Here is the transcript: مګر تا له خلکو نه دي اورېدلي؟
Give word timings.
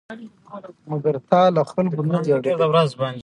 مګر 0.89 1.15
تا 1.29 1.41
له 1.55 1.61
خلکو 1.71 1.99
نه 2.09 2.17
دي 2.23 2.29
اورېدلي؟ 2.33 3.11